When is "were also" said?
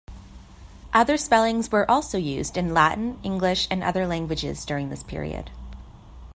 1.71-2.17